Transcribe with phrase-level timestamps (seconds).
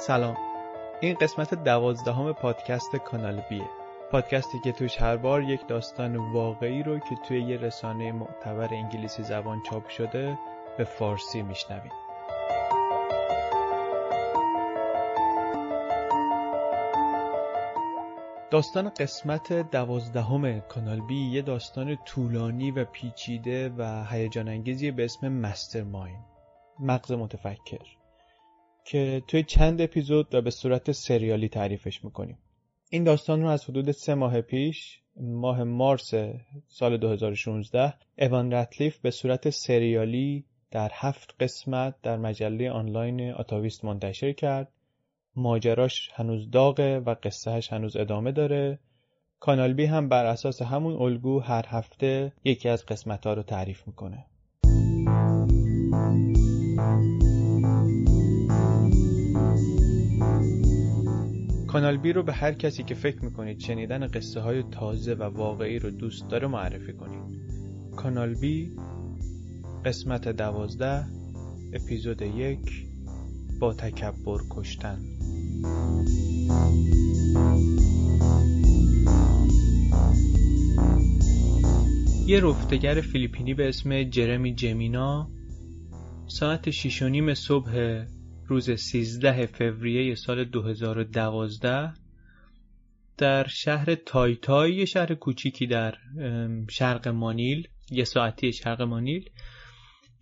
[0.00, 0.36] سلام.
[1.00, 3.70] این قسمت دوازدهم پادکست کانال بیه
[4.10, 9.22] پادکستی که توش هر بار یک داستان واقعی رو که توی یه رسانه معتبر انگلیسی
[9.22, 10.38] زبان چاپ شده
[10.78, 11.92] به فارسی میشنویم.
[18.50, 25.28] داستان قسمت دوازدهم کانال بی یه داستان طولانی و پیچیده و هیجان انگیزی به اسم
[25.28, 26.18] مستر ماین
[26.78, 27.99] مغز متفکر.
[28.84, 32.38] که توی چند اپیزود و به صورت سریالی تعریفش می‌کنیم.
[32.90, 36.14] این داستان رو از حدود سه ماه پیش ماه مارس
[36.68, 44.32] سال 2016 اوان رتلیف به صورت سریالی در هفت قسمت در مجله آنلاین آتاویست منتشر
[44.32, 44.68] کرد.
[45.36, 48.78] ماجراش هنوز داغه و قصهش هنوز ادامه داره.
[49.40, 53.86] کانال بی هم بر اساس همون الگو هر هفته یکی از قسمت ها رو تعریف
[53.86, 54.26] می‌کنه.
[61.70, 65.78] کانال بی رو به هر کسی که فکر می‌کنید شنیدن قصه های تازه و واقعی
[65.78, 67.40] رو دوست داره معرفی کنید.
[67.96, 68.70] کانال بی
[69.84, 71.06] قسمت دوازده
[71.72, 72.86] اپیزود یک
[73.60, 74.98] با تکبر کشتن.
[82.26, 85.30] یه رفتگر فیلیپینی به اسم جرمی جمینا
[86.26, 88.04] ساعت شیش و نیم صبح
[88.50, 91.92] روز 13 فوریه سال 2012
[93.18, 95.94] در شهر تایتای یه شهر کوچیکی در
[96.70, 99.24] شرق مانیل یه ساعتی شرق مانیل.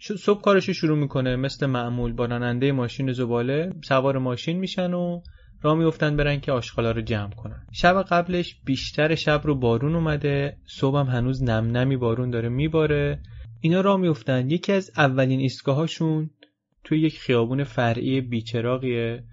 [0.01, 5.21] صبح کارشو شروع می‌کنه مثل معمول با راننده ماشین زباله سوار ماشین میشن و
[5.62, 7.67] راه میفتن برن که آشغالا رو جمع کنن.
[7.73, 13.21] شب قبلش بیشتر شب رو بارون اومده صبح هم هنوز نم نمی بارون داره میباره.
[13.61, 16.31] اینا راه میفتن یکی از اولین ایستگاهاشون
[16.89, 19.25] توی یک خیابون فرعی بیچراغیه.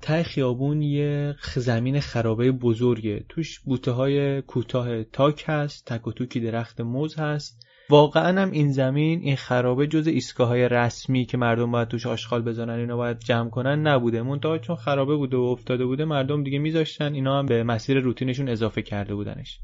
[0.00, 3.24] ته خیابون یه زمین خرابه بزرگه.
[3.28, 7.66] توش بوته های کوتاه تاک هست تک و توکی درخت موز هست.
[7.90, 12.42] واقعا هم این زمین این خرابه جز ایستگاه های رسمی که مردم باید توش آشغال
[12.42, 14.22] بزنن اینا باید جمع کنن نبوده.
[14.22, 18.48] منتها چون خرابه بوده و افتاده بوده مردم دیگه میذاشتن اینا هم به مسیر روتینشون
[18.48, 19.60] اضافه کرده بودنش.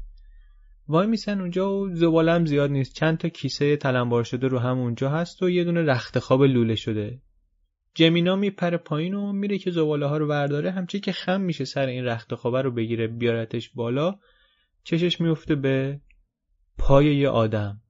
[0.91, 2.95] وای میسن اونجا و زباله هم زیاد نیست.
[2.95, 6.75] چند تا کیسه تلمبار شده رو هم اونجا هست و یه دونه رخت خواب لوله
[6.75, 7.21] شده.
[7.95, 10.71] جمینا میپره پایین و میره که زباله ها رو برداره.
[10.71, 14.15] همچی که خم میشه سر این رخت خوابه رو بگیره بیارتش بالا.
[14.83, 16.01] چشش میفته به
[16.77, 17.81] پای یه آدم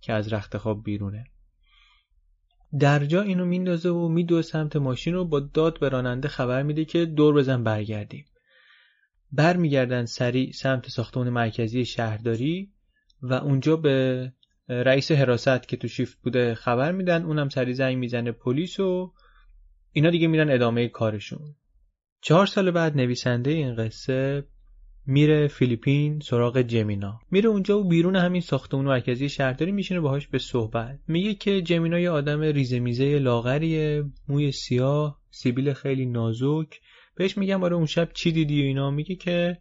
[0.00, 1.24] که از رخت خواب بیرونه.
[2.80, 6.84] در جا اینو میندازه و میدوه سمت ماشین رو با داد به راننده خبر میده
[6.84, 8.24] که دور بزن برگردیم.
[9.32, 12.72] برمیگردن سریع سمت ساختمان مرکزی شهرداری
[13.22, 14.32] و اونجا به
[14.68, 19.12] رئیس حراست که تو شیفت بوده خبر میدن اونم سری زنگ می‌زنه پلیس و
[19.92, 21.54] اینا دیگه میرن ادامه کارشون.
[22.20, 24.44] چهار سال بعد نویسنده این قصه
[25.06, 27.20] میره فیلیپین سراغ جمینا.
[27.30, 30.98] میره اونجا و بیرون همین ساختمون مرکزی شهرداری میشینه باهاش به صحبت.
[31.08, 36.80] میگه که جمینا یه آدم ریزه میزه لاغریه موی سیاه سیبیل خیلی نازک
[37.16, 39.58] بهش میگم آره اون شب چی دیدی و اینا؟ میگه که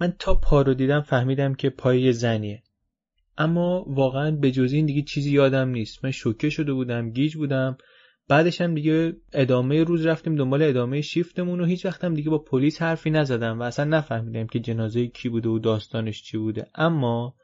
[0.00, 2.62] من تا پا رو دیدم فهمیدم که پای زنیه.
[3.38, 6.04] اما واقعا به جز این دیگه چیزی یادم نیست.
[6.04, 7.78] من شوکه شده بودم گیج بودم.
[8.28, 12.82] بعدش هم دیگه ادامه روز رفتیم دنبال ادامه شیفتمون و هیچ وقتم دیگه با پلیس
[12.82, 16.66] حرفی نزدم و اصلا نفهمیدم که جنازه کی بوده و داستانش چی بوده.
[16.74, 17.34] اما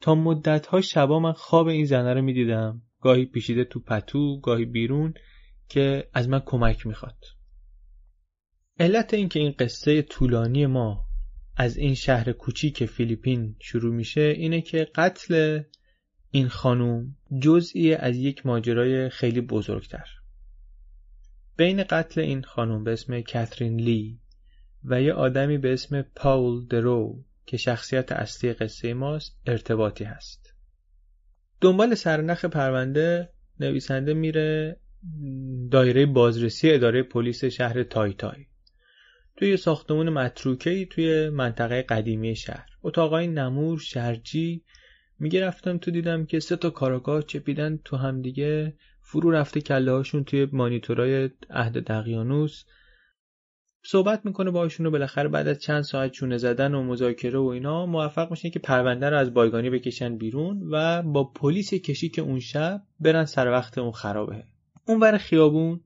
[0.00, 2.82] تا مدت ها شبا من خواب این زنه رو می‌دیدم.
[3.00, 5.14] گاهی پیشیده تو پتو گاهی بیرون
[5.68, 7.16] که از من کمک می‌خواد.
[8.78, 11.06] علت اینکه این قصه طولانی ما
[11.56, 15.62] از این شهر کوچیک فیلیپین شروع میشه اینه که قتل
[16.30, 20.06] این خانوم جزئی از یک ماجرای خیلی بزرگتر.
[21.56, 24.20] بین قتل این خانوم به اسم کاترین لی
[24.84, 30.54] و یه آدمی به اسم پاول درو که شخصیت اصلی قصه ماست ارتباطی هست.
[31.60, 33.28] دنبال سرنخ پرونده
[33.60, 34.80] نویسنده میره
[35.70, 38.46] دایره بازرسی اداره پلیس شهر تای تای
[39.36, 42.66] توی ساختمون متروکه توی منطقه قدیمی شهر.
[42.82, 44.62] اتاقای نمور شرجی.
[45.18, 50.24] میگه رفتم تو دیدم که سه تا کاراگاه چپیدن تو همدیگه فرو رفته کله هاشون
[50.24, 52.64] توی مانیتورای عهد دقیانوس.
[53.86, 57.86] صحبت می‌کنه باشون و بالاخره بعد از چند ساعت چونه زدن و مذاکره و اینا
[57.86, 62.82] موفق میشن که پرونده رو از بایگانی بکشن بیرون و با پلیس که اون شب
[63.00, 64.44] برن سر وقت اون خرابه.
[64.86, 65.80] اون ور خیابون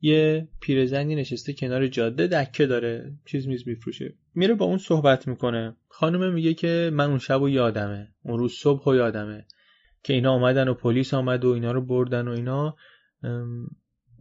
[0.00, 4.14] یه پیرزنی نشسته کنار جاده دکه داره چیز میز میفروشه.
[4.34, 5.76] میره با اون صحبت می‌کنه.
[5.88, 8.08] خانم میگه که من اون شب و یادمه.
[8.22, 9.46] اون روز صبح و یادمه.
[10.02, 12.76] که اینا آمدن و پلیس آمد و اینا رو بردن و اینا.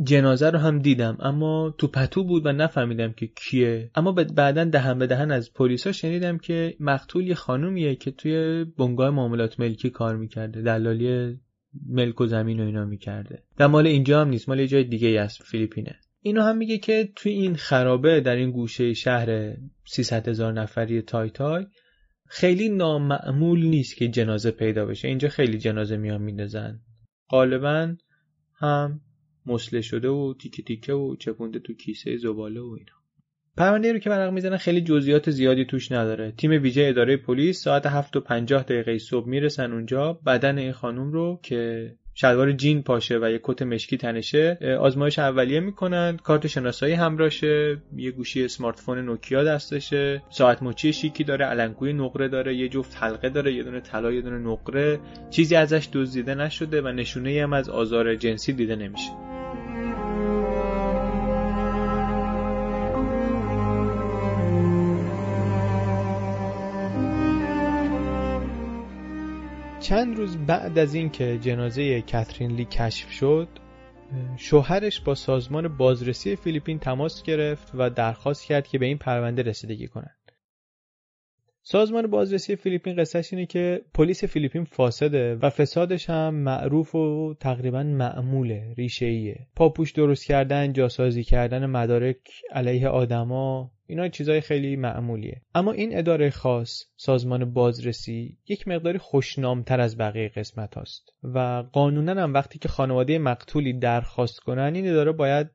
[0.03, 1.17] جنازه رو هم دیدم.
[1.19, 3.91] اما تو پتو بود و نفهمیدم که کیه.
[3.95, 9.09] اما بعدا دهن به دهن از پلیسا شنیدم که مقتول یه خانومیه که توی بنگاه
[9.09, 10.61] معاملات ملکی کار می‌کرده.
[10.61, 11.39] دلالی
[11.85, 13.43] ملک و زمین و اینا می‌کرده.
[13.59, 15.95] و مال اینجا هم نیست مال یه جای دیگه از فیلیپینه.
[16.21, 19.53] اینو هم میگه که توی این خرابه در این گوشه شهر
[19.85, 21.65] 300 هزار نفری تای تای
[22.27, 25.07] خیلی نامعمول نیست که جنازه پیدا بشه.
[25.07, 26.79] اینجا خیلی جنازه میان میندازن.
[27.29, 27.95] غالبا
[28.55, 29.01] هم
[29.45, 32.96] مسله شده و تیکه تیکه و چپونده تو کیسه زباله و اینا.
[33.57, 36.33] پرونده رو که ورق می‌زنن خیلی جزئیات زیادی توش نداره.
[36.37, 40.13] تیم ویژه اداره پلیس ساعت 7 و 50 دقیقه صبح می‌رسن اونجا.
[40.13, 45.59] بدن این خانم رو که شلوار جین پاشه و یه کت مشکی تنشه آزمایش اولیه
[45.59, 46.17] می‌کنن.
[46.23, 50.21] کارت شناسایی همراشه یه گوشی اسمارت فون نوکیا دستشه.
[50.29, 54.21] ساعت مچی شیکی داره علنگوی نقره داره یه جفت حلقه داره یه دونه طلا یه
[54.21, 54.99] دونه نقره.
[55.29, 59.36] چیزی ازش دزدیده نشده و نشونه هم از آزار جنسی دیده نمیشه.
[69.87, 73.47] چند روز بعد از اینکه جنازه کاترین لی کشف شد
[74.37, 79.87] شوهرش با سازمان بازرسی فیلیپین تماس گرفت و درخواست کرد که به این پرونده رسیدگی
[79.87, 80.16] کنند.
[81.69, 87.83] سازمان بازرسی فیلیپین قصهش اینه که پلیس فیلیپین فاسده و فسادش هم معروف و تقریبا
[87.83, 92.17] معموله ریشه ایه پاپوش درست کردن جاسازی کردن مدارک
[92.51, 95.41] علیه آدما اینا چیزای خیلی معمولیه.
[95.55, 101.09] اما این اداره خاص سازمان بازرسی یک مقداری خوشنامتر از بقیه قسمت هاست.
[101.23, 105.47] و قانونا هم وقتی که خانواده مقتولی درخواست کنن این اداره باید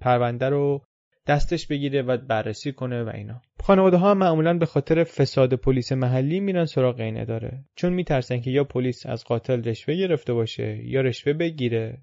[0.00, 0.82] پرونده رو
[1.26, 3.40] دستش بگیره و بررسی کنه و اینا.
[3.60, 7.64] خانواده ها معمولا به خاطر فساد پلیس محلی میرن سراغ این اداره.
[7.74, 12.02] چون میترسن که یا پلیس از قاتل رشوه گرفته باشه یا رشوه بگیره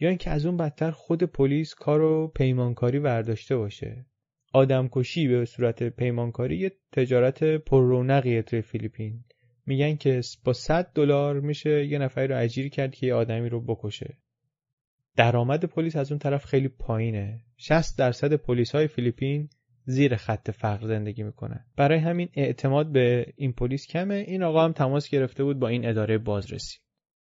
[0.00, 4.06] یا اینکه از اون بدتر خود پلیس کارو پیمانکاری برداشته باشه.
[4.52, 9.24] آدمکشی به صورت پیمانکاری یه تجارت پررونقیه توی فیلیپین.
[9.66, 13.60] میگن که با 100 دلار میشه یه نفری رو اجیر کرد که یه آدمی رو
[13.60, 14.18] بکشه.
[15.16, 17.40] درآمد پلیس از اون طرف خیلی پایینه.
[17.56, 19.48] 60 درصد پلیس های فیلیپین
[19.84, 24.14] زیر خط فقر زندگی می‌کنن برای همین اعتماد به این پلیس کمه.
[24.14, 26.78] این آقا هم تماس گرفته بود با این اداره بازرسی.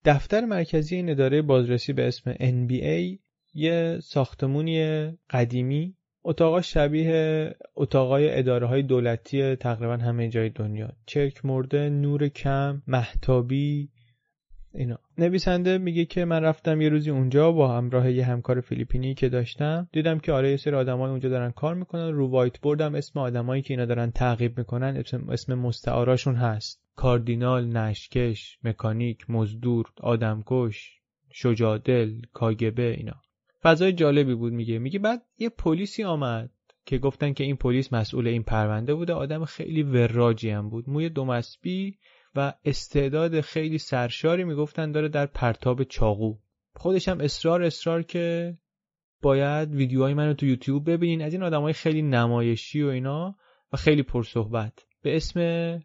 [0.04, 3.18] دفتر مرکزی این اداره بازرسی به اسم NBA
[3.54, 5.96] یه ساختمونی قدیمی.
[6.24, 10.92] اتاقا شبیه اتاقای اداره های دولتی تقریبا همه جای دنیا.
[11.06, 13.90] چرک مرده نور کم محتابی
[14.76, 14.98] اینا.
[15.18, 19.88] نویسنده میگه که من رفتم یه روزی اونجا با همراه یه همکار فیلیپینی که داشتم.
[19.92, 22.12] دیدم که آره یه سری آدمای اونجا دارن کار می‌کنن.
[22.12, 26.82] رو وایت بوردم اسم آدمایی که اینا دارن تعقیب می‌کنن اسم, مستعاراشون هست.
[26.96, 31.00] کاردینال نشکش مکانیک مزدور آدمکش
[31.32, 33.14] شجادل کاگبه اینا.
[33.62, 34.78] فضای جالبی بود میگه.
[34.78, 36.50] میگه بعد یه پلیسی آمد
[36.86, 39.12] که گفتن که این پلیس مسئول این پرونده بوده.
[39.12, 40.90] آدم خیلی وراجی هم بود.
[40.90, 41.96] موی دومسبی
[42.36, 46.34] و استعداد خیلی سرشاری می‌گفتن داره در پرتاب چاقو.
[46.76, 48.54] خودش هم اصرار اصرار که
[49.22, 51.22] باید ویدیوهای منو تو یوتیوب ببینین.
[51.22, 53.36] از این آدمای خیلی نمایشی و اینا
[53.72, 54.72] و خیلی پرصحبت.
[55.02, 55.40] به اسم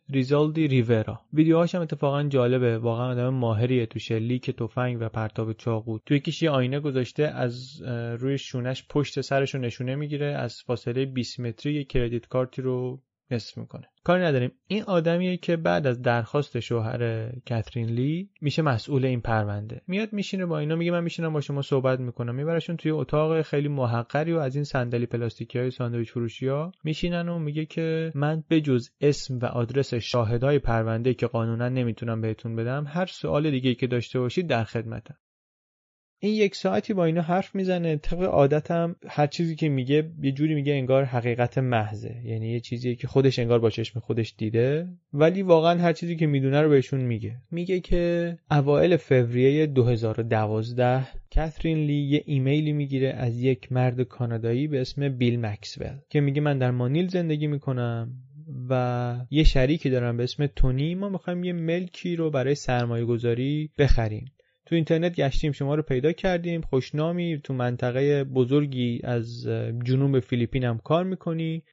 [0.09, 1.21] ریزالدی ریورا.
[1.33, 2.77] ویدیوهاش هم اتفاقا جالبه.
[2.77, 5.99] واقعا آدم ماهریه تو شلیک تفنگ و پرتاب چاقو.
[6.05, 7.81] تو یکیش یه آینه گذاشته از
[8.19, 13.01] روی شونش پشت سرش رو نشونه می‌گیره از فاصله 20 متری یه کردیت کارتی رو
[13.33, 13.87] نصف می‌کنه.
[14.03, 14.51] کاری نداریم.
[14.67, 19.81] این آدمیه که بعد از درخواست شوهر کاترین لی میشه مسئول این پرونده.
[19.87, 22.35] میاد میشینه با اینا میگه من میشینم با شما صحبت می‌کنم.
[22.35, 27.29] میبرشون توی اتاق خیلی محقری و از این صندلی پلاستیکی های ساندویچ فروشی ها میشینن
[27.29, 32.55] و میگه که من به جز اسم و آدرس شاهدای پرونده که قانونا نمی‌تونم بهتون
[32.55, 35.15] بدم هر سوال دیگه که داشته باشید در خدمتم.
[36.23, 37.95] این یک ساعتی با اینا حرف می‌زنه.
[37.95, 42.15] طبق عادتم هر چیزی که میگه یه جوری میگه انگار حقیقت محضه.
[42.25, 46.27] یعنی یه چیزی که خودش انگار با چشم خودش دیده ولی واقعا هر چیزی که
[46.27, 47.35] می‌دونه رو بهشون میگه.
[47.51, 54.81] میگه که اوایل فوریه 2012 کاترین لی یه ایمیلی می‌گیره از یک مرد کانادایی به
[54.81, 58.11] اسم بیل مکسول که میگه من در مانیل زندگی می‌کنم
[58.69, 60.95] و یه شریکی دارم به اسم تونی.
[60.95, 64.25] ما می‌خوایم یه ملکی رو برای سرمایه گذاری بخریم.
[64.71, 66.61] تو اینترنت گشتیم شما رو پیدا کردیم.
[66.61, 69.47] خوشنامی تو منطقه بزرگی از
[69.83, 71.63] جنوب فیلیپین هم کار می‌کنی.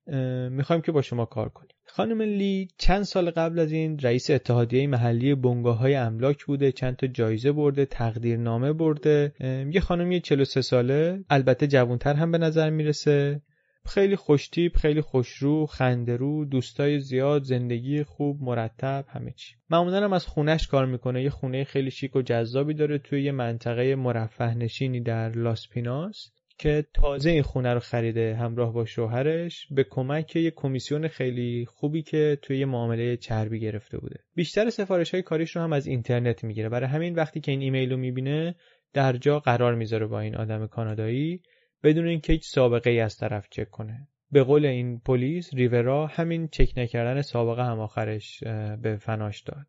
[0.50, 1.70] می‌خوایم که با شما کار کنیم.
[1.86, 6.96] خانم لی چند سال قبل از این رئیس اتحادیه محلی بنگاه های املاک بوده چند
[6.96, 9.32] تا جایزه برده تقدیرنامه برده.
[9.72, 13.40] یه خانمی 43 ساله البته جوانتر هم به نظر می‌رسه.
[13.88, 19.54] خیلی خوشتیپ خیلی خوشرو خندرو دوستای زیاد زندگی خوب مرتب همه چی.
[19.70, 21.22] معمولا از خونش کار می‌کنه.
[21.22, 26.30] یه خونه خیلی شیک و جذابی داره توی یه منطقه مرفه نشینی در لاس پیناس
[26.58, 32.02] که تازه این خونه رو خریده همراه با شوهرش به کمک یه کمیسیون خیلی خوبی
[32.02, 34.16] که توی یه معامله چربی گرفته بوده.
[34.34, 36.68] بیشتر سفارش های کاریش رو هم از اینترنت می‌گیره.
[36.68, 38.54] برای همین وقتی که این ایمیل رو می‌بینه
[38.92, 41.42] در جا قرار می‌ذاره با این آدم کانادایی
[41.82, 44.08] بدون اینکه هیچ سابقه ای از طرف چک کنه.
[44.30, 48.44] به قول این پلیس ریورا همین چک نکردن سابقه هم آخرش
[48.82, 49.66] به فناش داد.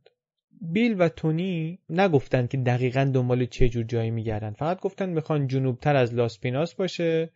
[0.61, 4.51] بیل و تونی نگفتن که دقیقا دنبال چه جور جایی میگردن.
[4.53, 7.29] فقط گفتن می‌خوان جنوبتر از لاسپیناس باشه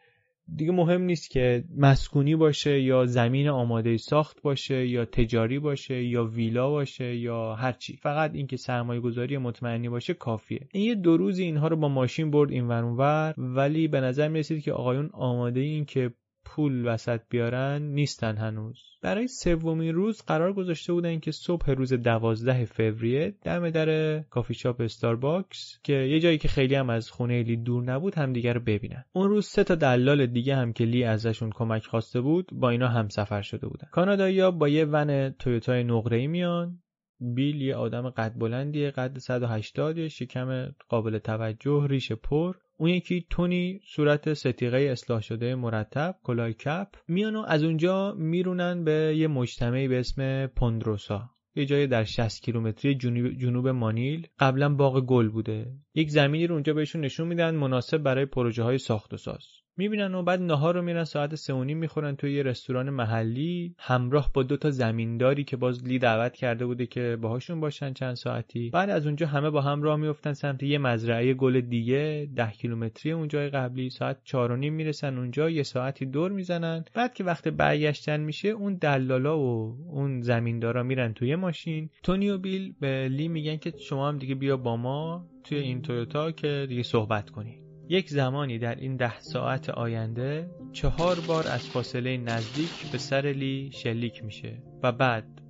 [0.55, 6.25] دیگه مهم نیست که مسکونی باشه یا زمین آماده ساخت باشه یا تجاری باشه یا
[6.25, 10.67] ویلا باشه یا هرچی فقط اینکه سرمایه گذاری مطمئنی باشه کافیه.
[10.71, 14.39] این یه دو روزی اینها رو با ماشین برد این ور ولی به نظر می
[14.39, 16.13] رسید که آقایون آماده این که
[16.45, 18.79] پول وسط بیارن نیستن هنوز.
[19.01, 24.81] برای سومین روز قرار گذاشته بودن که صبح روز دوازده فوریه دم در کافی شاپ
[24.81, 29.05] استارباکس که یه جایی که خیلی هم از خونه لی دور نبود همدیگه رو ببینن.
[29.13, 32.87] اون روز سه تا دلال دیگه هم که لی ازشون کمک خواسته بود با اینا
[32.87, 33.87] هم سفر شده بودن.
[33.91, 36.79] کانادایی با یه ون تویوتای نقره میان.
[37.19, 42.55] بیل یه آدم قد بلندیه قد 180 شکم قابل توجه ریش پر.
[42.77, 46.87] اون یکی تونی صورت ستیقه اصلاح شده مرتب کلاه کپ.
[47.07, 51.29] میان و از اونجا میرونن به یه مجتمعی به اسم پوندروسا.
[51.55, 54.27] یه جای در 60 کیلومتری جنوب, جنوب مانیل.
[54.39, 55.71] قبلا باغ گل بوده.
[55.95, 59.62] یک زمینی رو اونجا بهشون نشون میدن مناسب برای پروژه های ساخت و ساز.
[59.77, 63.75] می‌بینن و بعد نهار رو میرن ساعت سه و نیم می‌خورن توی یه رستوران محلی.
[63.79, 68.15] همراه با دو تا زمینداری که باز لی دعوت کرده بوده که باهاشون باشن چند
[68.15, 68.69] ساعتی.
[68.69, 73.11] بعد از اونجا همه با هم راه میفتن سمت یه مزرعه گل دیگه ده کیلومتری
[73.11, 73.89] اونجای قبلی.
[73.89, 76.85] ساعت چهار و نیم می‌رسن اونجا یه ساعتی دور می‌زنن.
[76.93, 81.89] بعد که وقت برگشتن میشه اون دلالا و اون زمیندارا میرن توی ماشین.
[82.03, 85.81] تونی و بیل به لی میگن که شما هم دیگه بیا با ما توی این
[85.81, 87.62] تویوتا که دیگه صحبت کنی.
[87.89, 93.69] یک زمانی در این ده ساعت آینده چهار بار از فاصله نزدیک به سر لی
[93.73, 95.41] شلیک میشه و بعد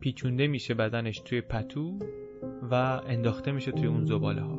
[0.00, 1.98] پیچونده میشه بدنش توی پتو
[2.70, 2.74] و
[3.06, 4.58] انداخته میشه توی اون زباله ها.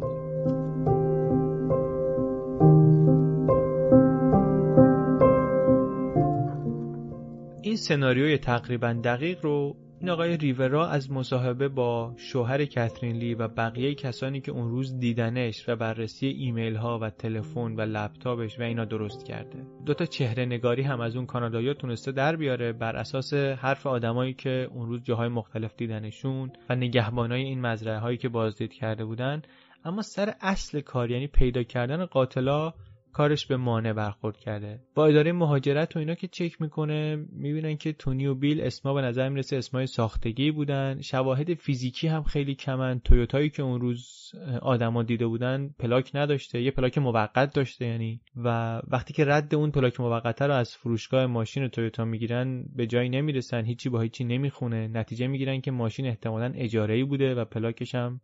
[7.62, 13.48] این سناریوی تقریبا دقیق رو این آقای ریورا از مصاحبه با شوهر کاترین لی و
[13.48, 18.64] بقیه کسانی که اون روز دیدنش و بررسی ایمیل ها و تلفن و لپتاپش و
[18.64, 19.66] اینا درست کرده.
[19.86, 24.70] دوتا چهره نگاری هم از اون کانادایا تونسته در بیاره بر اساس حرف آدمایی که
[24.74, 29.42] اون روز جاهای مختلف دیدنشون و نگهبانای این مزرعه هایی که بازدید کرده بودن.
[29.86, 32.74] اما سر اصل کار یعنی پیدا کردن قاتلا
[33.14, 34.80] کارش به مانع برخورد کرده.
[34.96, 39.02] با اداره مهاجرت و اینا که چک می‌کنه می‌بینن که تونی و بیل اسما به
[39.02, 41.02] نظر می‌رسه اسمای ساختگی بودن.
[41.02, 43.00] شواهد فیزیکی هم خیلی کمن.
[43.00, 48.22] تویوتایی که اون روز آدما دیده بودن پلاک نداشته یه پلاک موقت داشته یعنی.
[48.36, 53.10] و وقتی که رد اون پلاک موقته رو از فروشگاه ماشین تویوتا می‌گیرن به جایی
[53.10, 53.66] نمی‌رسن.
[53.66, 54.88] هیچی با هیچی نمی‌خونه.
[54.88, 58.22] نتیجه می‌گیرن که ماشین احتمالا اجاره بوده و پلاکش هم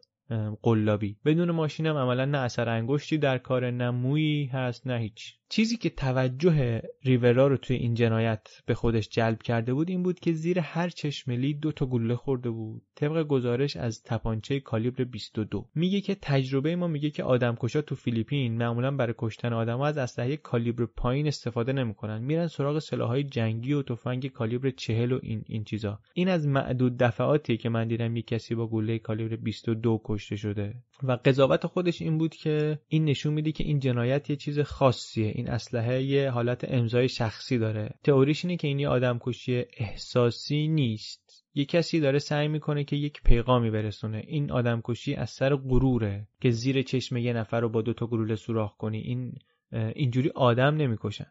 [0.61, 1.17] قلابی.
[1.25, 5.37] بدون ماشینم عملا نه اثر انگشتی در کار نه مویی هست نه هیچ.
[5.49, 10.19] چیزی که توجه ریورا رو توی این جنایت به خودش جلب کرده بود این بود
[10.19, 12.81] که زیر هر چشملی دو تا گلوله خورده بود.
[12.95, 18.57] طبق گزارش از تپانچه کالیبر 22 میگه که تجربه ما میگه که آدمکشا تو فیلیپین
[18.57, 22.21] معمولا برای کشتن آدم از اسلحه کالیبر پایین استفاده نمی‌کنن.
[22.21, 25.99] میرن سراغ سلاحهای جنگی و تفنگ کالیبر 40 و این این چیزا.
[26.13, 30.73] این از معدود دفعاتی که من دیدم یک کسی با گلوله کالیبر 22 کشته شده.
[31.03, 35.27] و قضاوت خودش این بود که این نشون میده که این جنایت یه چیز خاصیه.
[35.35, 37.89] این اسلحه یه حالت امضای شخصی داره.
[38.03, 41.45] تئوریش اینه که این یه آدم کشی احساسی نیست.
[41.53, 44.23] یه کسی داره سعی می‌کنه که یک پیغامی برسونه.
[44.27, 48.35] این آدم کشی از سر غروره که زیر چشم یه نفر رو با دوتا گلوله
[48.35, 48.99] سوراخ کنی.
[48.99, 49.33] این
[49.71, 51.27] اینجوری آدم نمی‌کشن.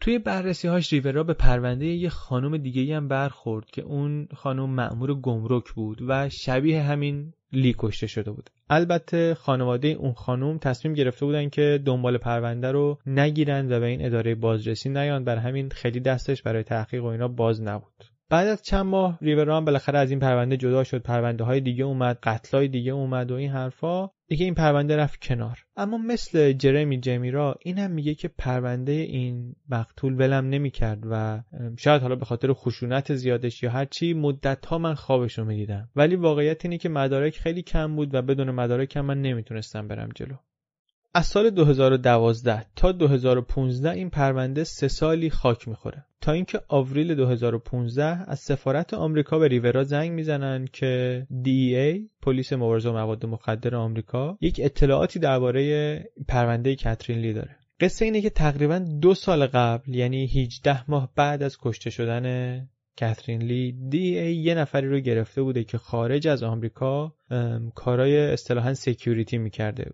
[0.00, 5.14] توی بررسی هاش ریورا به پرونده یه خانم دیگه هم برخورد که اون خانم مأمور
[5.14, 8.50] گمرک بود و شبیه همین لی کشته شده بود.
[8.70, 14.06] البته خانواده اون خانم تصمیم گرفته بودن که دنبال پرونده رو نگیرن و به این
[14.06, 15.24] اداره بازرسی نیان.
[15.24, 18.04] بر همین خیلی دستش برای تحقیق و اینا باز نبود.
[18.30, 21.02] بعد از چند ماه ریوران بالاخره از این پرونده جدا شد.
[21.02, 24.10] پرونده های دیگه اومد قتل های دیگه اومد و این حرفا.
[24.30, 25.58] دیگه این پرونده رفت کنار.
[25.76, 31.42] اما مثل جرمی جمیرا این هم میگه که پرونده این مقتول ولم نمی‌کرد و
[31.78, 35.88] شاید حالا به خاطر خشونت زیادش یا هرچی مدت ها من خوابش رو می‌دیدم.
[35.96, 40.08] ولی واقعیت اینه که مدارک خیلی کم بود و بدون مدارک هم من نمی‌تونستم برم
[40.14, 40.34] جلو.
[41.14, 46.04] از سال 2012 تا 2015 این پرونده سه سالی خاک می‌خوره.
[46.20, 52.90] تا اینکه آوریل 2015 از سفارت آمریکا به ریورا زنگ می‌زنن که DEA پلیس مبارزه
[52.90, 57.56] مواد مخدر آمریکا یک اطلاعاتی درباره پرونده کاترین لی داره.
[57.80, 62.68] قصه اینه که تقریبا دو سال قبل یعنی 18 ماه بعد از کشته شدن
[63.00, 67.14] کاترین لی دی ای یه نفری رو گرفته بوده که خارج از آمریکا
[67.74, 69.90] کارای اصطلاحا سکیوریتی می‌کرده.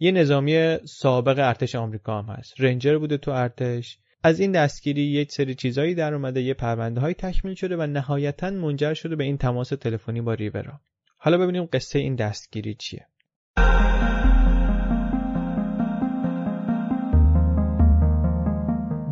[0.00, 2.54] یه نظامی سابق ارتش آمریکا هم هست.
[2.58, 3.98] رنجر بوده تو ارتش.
[4.22, 8.50] از این دستگیری یک سری چیزایی در اومده یه پرونده های تکمیل شده و نهایتا
[8.50, 10.80] منجر شده به این تماس تلفنی با ریورا.
[11.16, 13.06] حالا ببینیم قصه این دستگیری چیه.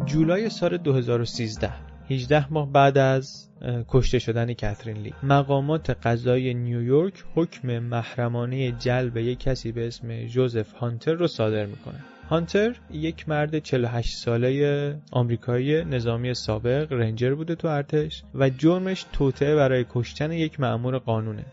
[0.05, 3.48] جولای سال 2013 18 ماه بعد از
[3.88, 5.14] کشته شدن کاترین لی.
[5.22, 12.04] مقامات قضایی نیویورک حکم محرمانه جلب یک کسی به اسم جوزف هانتر رو صادر می‌کنه.
[12.28, 19.54] هانتر یک مرد 48 ساله آمریکایی نظامی سابق رنجر بوده تو ارتش و جرمش توطعه
[19.54, 21.44] برای کشتن یک مأمور قانونه.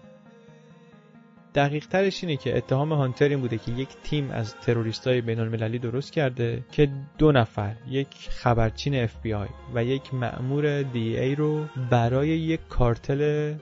[1.56, 5.40] دقیق ترش اینه که اتهام هانتر این بوده که یک تیم از تروریست های بین
[5.40, 12.28] المللی درست کرده که دو نفر یک خبرچین DEA و یک مأمور DEA رو برای
[12.28, 13.54] یک کارتل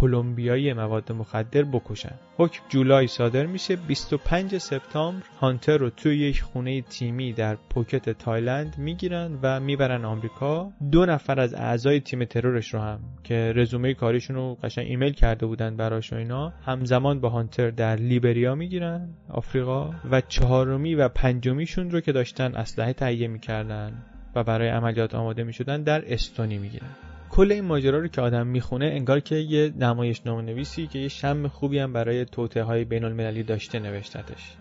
[0.00, 2.14] کلمبیایی مواد مخدر بکشن.
[2.36, 3.76] حکم جولای صادر میشه.
[3.76, 10.72] 25 سپتامبر هانتر رو توی یک خونه تیمی در پوکت تایلند می‌گیرن و می‌برن آمریکا.
[10.92, 15.46] دو نفر از اعضای تیم ترورش رو هم که رزومه کاریشون رو قشنگ ایمیل کرده
[15.46, 19.90] بودن براش و اینا همزمان با هانتر در لیبریا می‌گیرن آفریقا.
[20.10, 23.92] و چهارمی و پنجمیشون رو که داشتن اسلحه تهیه می‌کردن
[24.34, 26.90] و برای عملیات آماده می‌شدن در استونی می‌گیرن.
[27.30, 31.48] کل این ماجرا رو که آدم می‌خونه انگار که یه نمایش نویسی که یه شم
[31.48, 34.56] خوبی هم برای توته های بین المللی داشته نوشتتش.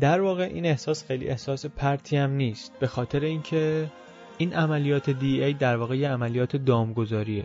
[0.00, 3.90] در واقع این احساس خیلی احساس پرتی هم نیست به خاطر اینکه
[4.38, 7.44] این عملیات دی ای در واقع یه عملیات دامگذاریه.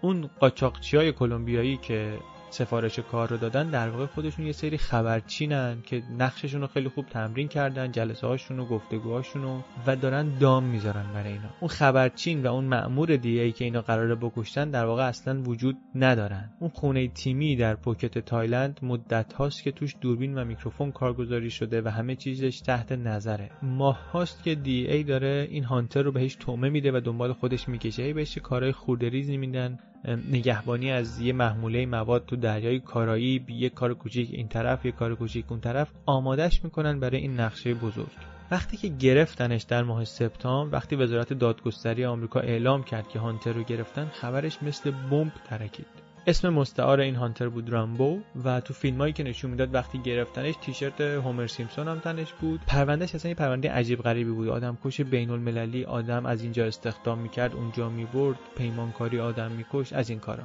[0.00, 2.18] اون قاچاقچی های کلمبیایی که
[2.50, 7.06] سفارش کار رو دادن در واقع خودشون یه سری خبرچینن که نقششون رو خیلی خوب
[7.06, 11.48] تمرین کردن جلسه هاشون و گفتگوهاشون رو و دارن دام می‌ذارن برای اینا.
[11.60, 16.50] اون خبرچین و اون مأمور DEA که اینا قراره بکشتن در واقع اصلا وجود ندارن.
[16.60, 21.82] اون خونه تیمی در پوکت تایلند مدت هاست که توش دوربین و میکروفون کارگذاری شده
[21.82, 23.50] و همه چیزش تحت نظره.
[23.62, 28.02] ماه هاست که DEA داره این هانتر رو بهش طعمه میده و دنبال خودش می‌کشه.
[28.02, 29.78] DEA بهش کارهای خوردریزی میدن.
[30.06, 35.14] نگهبانی از یه محموله مواد تو دریای کارائیب یه کار کوچیک این طرف یه کار
[35.14, 38.12] کوچیک اون طرف آمادش می‌کنن برای این نقشه بزرگ.
[38.50, 43.62] وقتی که گرفتنش در ماه سپتامبر وقتی وزارت دادگستری آمریکا اعلام کرد که هانتر رو
[43.62, 46.05] گرفتن خبرش مثل بمب ترکید.
[46.28, 51.00] اسم مستعار این هانتر بود رامبو و تو فیلمایی که نشون می‌داد وقتی گرفتنش تیشرت
[51.00, 52.60] هومر سیمپسون هم تنش بود.
[52.66, 54.48] پروندهش اصلا یه پرونده عجیب غریبی بود.
[54.48, 60.10] آدم کش بین المللی آدم از اینجا استخدام می‌کرد اونجا می‌برد پیمانکاری آدم میکش از
[60.10, 60.42] این کارا.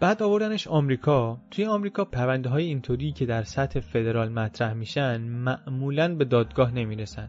[0.00, 1.38] بعد آوردنش آمریکا.
[1.50, 7.28] توی آمریکا پرونده های اینطوری که در سطح فدرال مطرح میشن معمولا به دادگاه نمی‌رسن.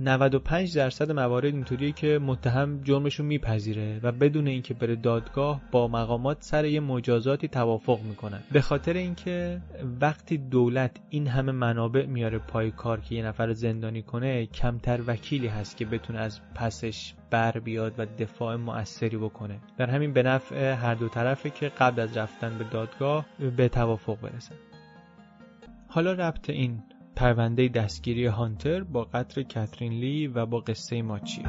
[0.00, 6.36] 95 درصد موارد اینطوریه که متهم جرمشو میپذیره و بدون اینکه بره دادگاه با مقامات
[6.40, 9.60] سر یه مجازاتی توافق می‌کنن به خاطر اینکه
[10.00, 15.46] وقتی دولت این همه منابع میاره پای کار که یه نفر زندانی کنه کمتر وکیلی
[15.46, 19.58] هست که بتونه از پسش بر بیاد و دفاع مؤثری بکنه.
[19.78, 23.26] در همین به نفع هر دو طرفه که قبل از رفتن به دادگاه
[23.56, 24.54] به توافق برسن
[25.88, 26.82] حالا ربط این
[27.16, 31.44] پرونده دستگیری هانتر با قتل کاترین لی و با قصه ما چیه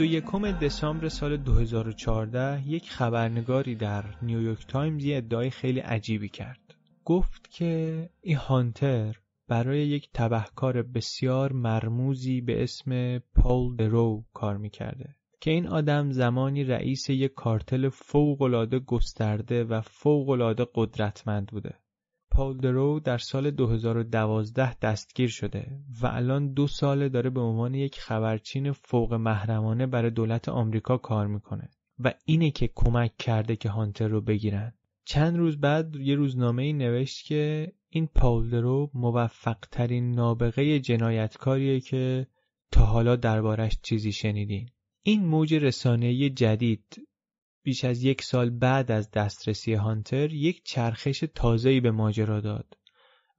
[0.00, 6.74] یکم دسامبر سال 2014 یک خبرنگاری در نیویورک تایمز یه ادعای خیلی عجیبی کرد.
[7.04, 9.16] گفت که این هانتر
[9.48, 15.16] برای یک تبهکار بسیار مرموزی به اسم پول درو کار می‌کرده.
[15.44, 21.74] که این آدم زمانی رئیس یک کارتل فوقالعاده گسترده و فوقالعاده قدرتمند بوده.
[22.30, 28.00] پال درو در سال 2012 دستگیر شده و الان دو ساله داره به عنوان یک
[28.00, 34.08] خبرچین فوق محرمانه برای دولت آمریکا کار می‌کنه و اینه که کمک کرده که هانتر
[34.08, 34.72] رو بگیرن.
[35.04, 41.80] چند روز بعد یه روزنامه ای نوشت که این پال درو موفق ترین نابغه جنایتکاریه
[41.80, 42.26] که
[42.70, 44.68] تا حالا دربارش چیزی شنیدین.
[45.06, 47.08] این موج رسانه‌ای جدید
[47.62, 52.76] بیش از یک سال بعد از دسترسی هانتر یک چرخش تازه‌ای به ماجرا داد.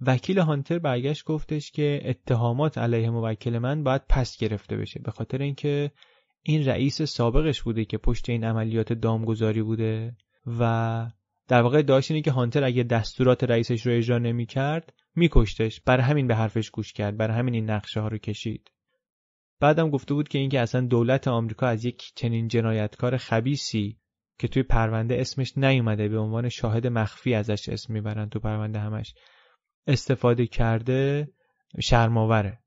[0.01, 5.41] وکیل هانتر برگشت گفتش که اتهامات علیه موکل من باید پس گرفته بشه به خاطر
[5.41, 5.91] اینکه
[6.41, 10.15] این رئیس سابقش بوده که پشت این عملیات دامگذاری بوده
[10.59, 11.11] و
[11.47, 16.27] در واقع داشت اینه که هانتر اگه دستورات رئیسش رو اجرا نمی‌کرد میکشتش بر همین
[16.27, 18.71] به حرفش گوش کرد بر همین این نقشه ها رو کشید
[19.59, 23.99] بعدم گفته بود که اینکه اصلا دولت آمریکا از یک چنین جنایتکار خبیسی
[24.39, 29.13] که توی پرونده اسمش نیومده به عنوان شاهد مخفی ازش اسم می‌برن تو پرونده همش
[29.87, 31.29] استفاده کرده
[31.81, 32.59] شرماوره.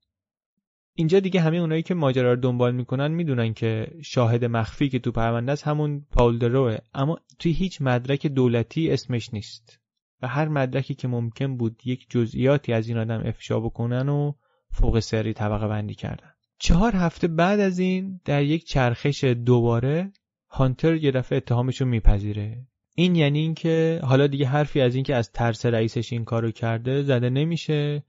[0.95, 5.13] اینجا دیگه همه اونایی که ماجرا رو دنبال می‌کنن می‌دونن که شاهد مخفی که تو
[5.13, 9.81] پرونده است همون پاول دروه اما توی هیچ مدرک دولتی اسمش نیست.
[10.23, 14.33] و هر مدرکی که ممکن بود یک جزئیاتی از این آدم افشا بکنن و
[14.71, 16.33] فوق سری طبقه بندی کردن.
[16.59, 20.13] چهار هفته بعد از این در یک چرخش دوباره
[20.51, 22.67] هانتر یه دفعه اتهامش رو میپذیره.
[22.95, 27.31] این یعنی اینکه حالا دیگه حرفی از اینکه از ترس رئیسش این کارو کرده زده
[27.31, 28.03] نمیشه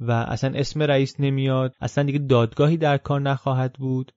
[0.00, 4.12] و اصلا اسم رئیس نمیاد اصلا دیگه دادگاهی در کار نخواهد بود.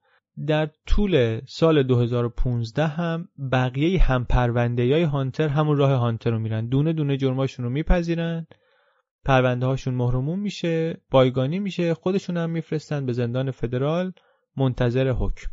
[0.47, 6.67] در طول سال 2015 هم بقیه هم پرونده های هانتر همون راه هانتر رو میرن.
[6.67, 8.47] دونه دونه جرماشون رو میپذیرن.
[9.25, 14.13] پرونده هاشون مهرموم میشه بایگانی میشه خودشون هم میفرستن به زندان فدرال
[14.57, 15.47] منتظر حکم.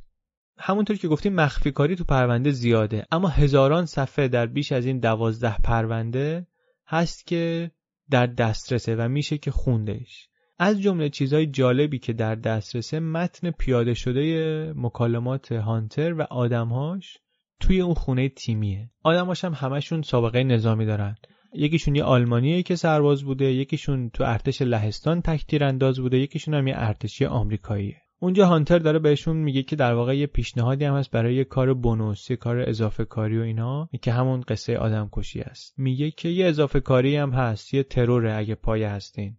[0.58, 4.98] همونطور که گفتیم مخفی کاری تو پرونده زیاده اما هزاران صفحه در بیش از این
[4.98, 6.46] دوازده پرونده
[6.86, 7.70] هست که
[8.10, 10.28] در دسترسه و میشه که خوندش
[10.58, 17.18] از جمله چیزهای جالبی که در دسترسه متن پیاده شده مکالمات هانتر و آدمهاش
[17.60, 18.90] توی اون خونه تیمیه.
[19.02, 21.16] آدمهاش هم همشون سابقه نظامی دارن.
[21.52, 26.66] یکیشون یه آلمانیه که سرباز بوده یکیشون تو ارتش لهستان تکتیر انداز بوده یکیشون هم
[26.66, 27.96] یه ارتشی آمریکاییه.
[28.20, 31.74] اونجا هانتر داره بهشون میگه که در واقع یه پیشنهادی هم هست برای یه کار
[31.74, 35.74] بونوس یه کار اضافه کاری و اینا که همون قصه آدم کشی است.
[35.78, 39.36] میگه که یه اضافه کاری هم هست یه تروره اگه پایه هستین.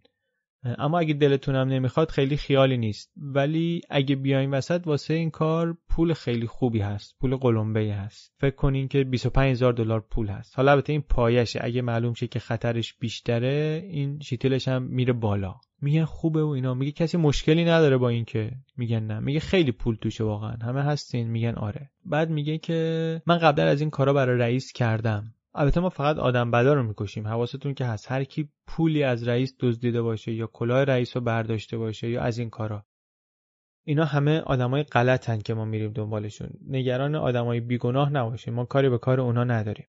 [0.64, 3.12] اما اگه دلتونم نمی‌خواد خیلی خیالی نیست.
[3.16, 7.16] ولی اگه بیاین وسط واسه این کار پول خیلی خوبی هست.
[7.20, 8.34] پول قلمبه هست.
[8.40, 10.56] فکر کنین که 25 هزار دلار پول هست.
[10.56, 11.60] حالا البته این پایشه.
[11.62, 15.54] اگه معلوم شه که خطرش بیشتره این شیتلش هم میره بالا.
[15.82, 16.74] میگن خوبه و اینا.
[16.74, 19.20] میگه کسی مشکلی نداره با این که میگن نه.
[19.20, 20.56] میگه خیلی پول توشه واقعا.
[20.62, 21.30] همه هستین.
[21.30, 21.90] میگن آره.
[22.04, 25.34] بعد میگه که من قبلا از این کارا برای رئیس کردم.
[25.54, 27.28] البته ما فقط آدم بدا رو می‌کشیم.
[27.28, 28.12] حواستون که هست.
[28.12, 32.38] هر کی پولی از رئیس دزدیده باشه یا کلاه رئیس رو برداشته باشه یا از
[32.38, 32.84] این کارا.
[33.84, 36.50] اینا همه آدمای غلطن که ما میریم دنبالشون.
[36.68, 38.54] نگران آدمای بیگناه نباشیم.
[38.54, 39.86] ما کاری به کار اونا نداریم.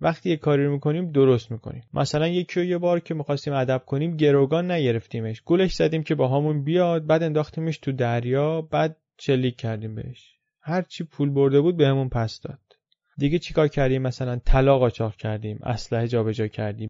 [0.00, 1.82] وقتی یه کاری رو می‌کنیم درست می‌کنیم.
[1.94, 5.40] مثلا یکی یه بار که می‌خواستیم ادب کنیم گروگان نگرفتیمش.
[5.40, 10.38] گولش زدیم که با همون بیاد بعد انداختیمش تو دریا بعد شلیک کردیم بهش.
[10.60, 12.71] هر چی پول برده بود بهمون پس داد.
[13.18, 16.88] دیگه چیکار کردیم؟ مثلا طلا قاچاق کردیم اسلحه جابجا کردیم.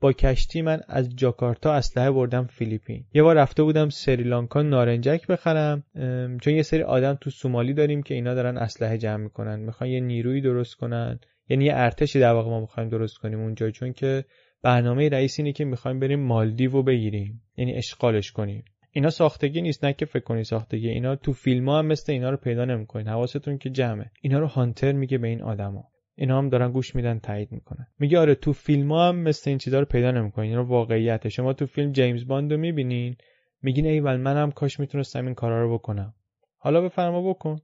[0.00, 3.04] با کشتی من از جاکارتا اسلحه بردم فیلیپین.
[3.14, 5.84] یه بار رفته بودم سریلانکا نارنجک بخرم
[6.40, 9.60] چون یه سری آدم تو سومالی داریم که اینا دارن اسلحه جمع می‌کنن.
[9.60, 11.20] می‌خوان یه نیروی درست کنن.
[11.48, 14.24] یعنی یه ارتشی در واقع ما می‌خوایم درست کنیم اونجا چون که
[14.62, 17.42] برنامه رئیس اینه که می‌خوایم بریم مالدیو بگیریم.
[17.56, 18.64] یعنی اشغالش کنیم.
[18.94, 22.30] اینا ساختگی نیست نه که فکر کنی ساختگی اینا تو فیلم ها هم مثل اینا
[22.30, 24.10] رو پیدا نمی‌کنین حواستون که جمعه.
[24.22, 25.84] اینا رو هانتر میگه به این آدما.
[26.14, 27.86] اینا هم دارن گوش میدن تایید می‌کنن.
[27.98, 31.28] میگه آره تو فیلم ها هم مثل این چیزا رو پیدا نمی‌کنین اینا واقعیته.
[31.28, 33.16] شما تو فیلم جیمز باند رو می‌بینین
[33.62, 36.14] میگین ایول منم کاش می‌تونستم این کارا رو بکنم.
[36.56, 37.56] حالا بفرما بکن.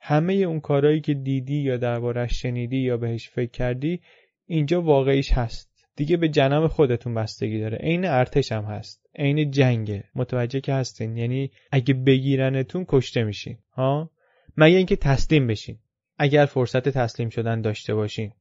[0.00, 4.00] همه اون کارهایی که دیدی یا دربارش شنیدی یا بهش فکر کردی
[4.46, 5.73] اینجا واقعیش هست.
[5.96, 7.78] دیگه به جنم خودتون بستگی داره.
[7.78, 9.06] عین ارتش هم هست.
[9.16, 10.04] عین جنگه.
[10.14, 11.16] متوجه که هستین.
[11.16, 13.58] یعنی اگه بگیرنتون کشته میشین.
[13.72, 14.10] ها؟
[14.56, 15.78] مگه اینکه تسلیم بشین.
[16.18, 18.32] اگر فرصت تسلیم شدن داشته باشین.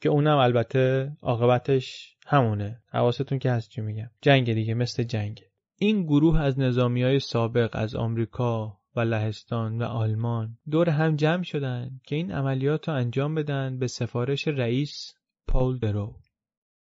[0.00, 2.82] که اونم البته عاقبتش همونه.
[2.86, 4.10] حواستون که هست چی میگم.
[4.22, 4.74] جنگ دیگه.
[4.74, 5.42] مثل جنگ
[5.82, 11.42] این گروه از نظامی های سابق از آمریکا و لهستان و آلمان دور هم جمع
[11.42, 15.14] شدن که این عملیات رو انجام بدن به سفارش رئیس
[15.48, 16.14] پاول درو.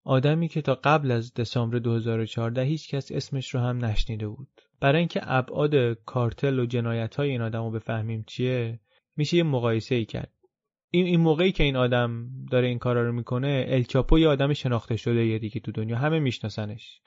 [0.07, 4.49] آدمی که تا قبل از دسامبر 2014 هیچ کس اسمش رو هم نشنیده بود.
[4.81, 8.81] برای اینکه ابعاد کارتل و جنایت های این آدم رو بفهمیم چیه
[9.17, 10.33] میشه یه مقایسه ای کرد.
[10.91, 14.97] این این موقعی که این آدم داره این کارا رو می‌کنه الچاپو یه آدم شناخته
[14.97, 17.01] شده یه دیگه تو دنیا همه میشناسنش.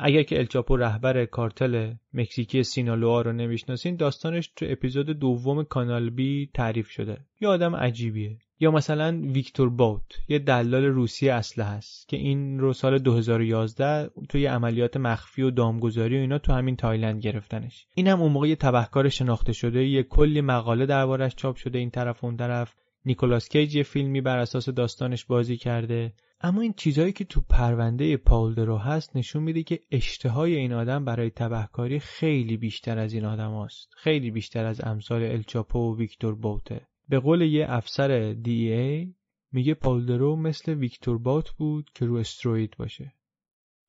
[0.00, 6.50] اگر که الچاپو رهبر کارتل مکزیکی سینالوآ رو نمی‌شناسین داستانش تو اپیزود دوم کانال بی
[6.54, 7.26] تعریف شده.
[7.40, 8.38] یه آدم عجیبیه.
[8.64, 14.46] یا مثلا ویکتور باوت یه دلال روسی اسلحه هست که این رو سال 2011 توی
[14.46, 17.86] عملیات مخفی و دامگذاری و اینا تو همین تایلند گرفتنش.
[17.94, 21.90] این هم اون موقع یه تبهکار شناخته شده یه کلی مقاله دربارش چاپ شده این
[21.90, 22.74] طرف اون طرف.
[23.04, 26.12] نیکولاس کیج یه فیلمی بر اساس داستانش بازی کرده.
[26.40, 31.04] اما این چیزهایی که تو پرونده پاول درو هست نشون میده که اشتهای این آدم
[31.04, 33.88] برای تبهکاری خیلی بیشتر از این آدم هست.
[33.96, 36.80] خیلی بیشتر از امثال الچاپو و ویکتور بوته.
[37.08, 39.14] به قول یه افسر دی ای
[39.52, 43.14] میگه پاول درو مثل ویکتور باوت بود که رو استروید باشه.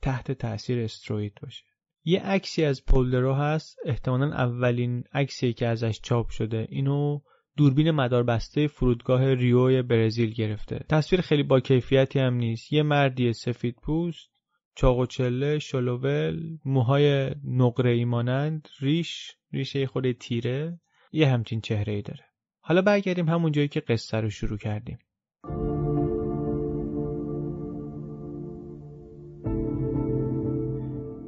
[0.02, 1.64] تحت تاثیر استروید باشه.
[2.04, 3.78] یه عکسی از پولدرو هست.
[3.86, 6.68] احتمالا اولین عکسی که ازش چاپ شده.
[6.70, 7.20] اینو
[7.58, 10.86] دوربین مداربسته فرودگاه ریو برزیل گرفته.
[10.90, 12.74] تصویر خیلی با کیفیتی هم نیست.
[12.74, 14.30] یه مردی سفید پوست
[14.76, 20.80] چاق و چله شلوول موهای نقره ای مانند ریش ریشه خود تیره.
[21.12, 22.25] یه همچین چهره ای داره.
[22.68, 24.98] حالا برگردیم همون جایی که قصه رو شروع کردیم.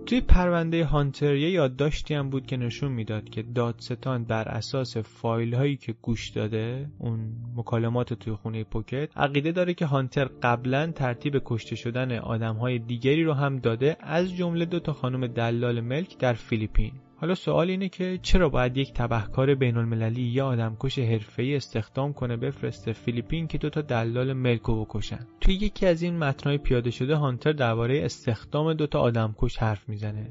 [0.05, 5.53] توی پرونده هانتر یه یادداشتی هم بود که نشون می‌داد که دادستان بر اساس فایل
[5.55, 7.19] هایی که گوش داده اون
[7.55, 13.23] مکالمات توی خونه پوکت عقیده داره که هانتر قبلا ترتیب کشته شدن آدم های دیگری
[13.23, 16.91] رو هم داده از جمله دو تا خانم دلال ملک در فیلیپین.
[17.19, 22.37] حالا سوال اینه که چرا باید یک تبهکار بین المللی یا آدمکش حرفه‌ای استخدام کنه
[22.37, 27.15] بفرسته فیلیپین که دو تا دلال ملکو بکشن؟ توی یکی از این متنای پیاده شده
[27.15, 30.29] هانتر درباره استخدام دو تا آدمکش حرف می‌زنه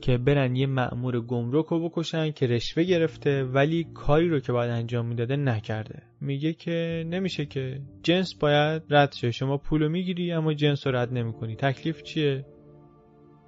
[0.00, 4.70] که برن یه مأمور گمرک رو بکشن که رشوه گرفته ولی کاری رو که باید
[4.70, 6.02] انجام می‌داده نکرده.
[6.20, 7.80] میگه که نمیشه که.
[8.02, 9.30] جنس باید رد شه.
[9.30, 11.56] شما پولو می‌گیری اما جنس رو رد نمی‌کنی.
[11.56, 12.46] تکلیف چیه؟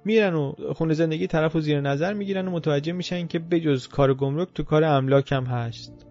[0.05, 4.13] میرن و خونه زندگی طرف و زیر نظر می‌گیرن و متوجه میشن که بجز کار
[4.13, 6.05] گمرک تو کار املاک هم هست.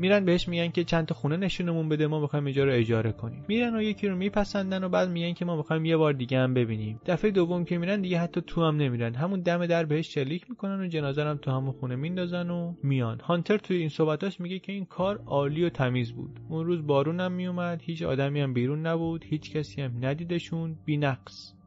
[0.00, 3.44] میرن بهش میگن که چند تا خونه نشونمون بده ما می‌خوایم اینجا رو اجاره کنیم.
[3.48, 6.54] میرن و یکی رو میپسندن و بعد میگن که ما می‌خوایم یه بار دیگه هم
[6.54, 7.00] ببینیم.
[7.06, 9.14] دفعه دوم که میرن دیگه حتی تو هم نمیرن.
[9.14, 13.20] همون دم در بهش شلیک می‌کنن و جنازه هم تو همون خونه میندازن و میان.
[13.20, 16.40] هانتر توی این صحبتاش میگه که این کار عالی و تمیز بود.
[16.48, 20.76] اون روز بارون هم میومد هیچ آدمی هم بیرون نبود هیچ کسی هم ندیدشون.
[20.84, 21.57] بینقص.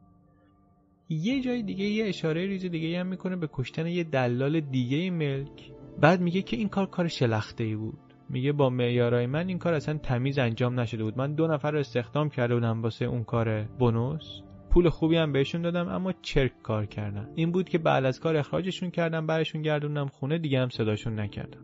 [1.11, 5.71] یه جای دیگه یه اشاره ریز دیگه هم می‌کنه به کشتن یه دلال دیگه ملک.
[6.01, 7.99] بعد میگه که این کار کار شلخته ای بود.
[8.29, 11.17] میگه با معیارای من این کار اصلا تمیز انجام نشده بود.
[11.17, 15.61] من دو نفر رو استخدام کرده بودم واسه اون کار بونوس پول خوبی هم بهشون
[15.61, 17.29] دادم اما چرک کار کردن.
[17.35, 21.59] این بود که بعد از کار اخراجشون کردم برشون گردوندم خونه دیگه هم صداشون نکردم.